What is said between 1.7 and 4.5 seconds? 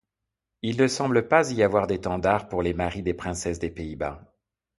d'étendard pour les maris des princesses des Pays-Bas.